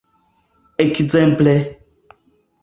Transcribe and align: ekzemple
ekzemple 0.83 1.55